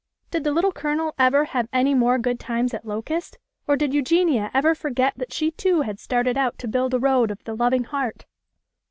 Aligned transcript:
"Did 0.31 0.43
the 0.43 0.51
Little 0.51 0.71
Colonel 0.71 1.13
ever 1.19 1.45
have 1.45 1.69
any 1.71 1.93
more 1.93 2.17
good 2.17 2.39
times 2.39 2.73
at 2.73 2.85
Locust, 2.87 3.37
or 3.67 3.75
did 3.75 3.93
Eugenia 3.93 4.49
ever 4.51 4.73
forget 4.73 5.13
that 5.17 5.31
she 5.31 5.51
too 5.51 5.81
had 5.81 5.99
started 5.99 6.39
out 6.39 6.57
to 6.57 6.67
build 6.67 6.95
a 6.95 6.99
Road 6.99 7.29
of 7.29 7.43
the 7.43 7.55
Loving 7.55 7.83
Heart? 7.83 8.25